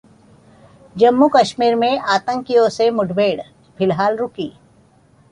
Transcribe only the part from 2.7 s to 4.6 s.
से मुठभेड़ फिलहाल रुकी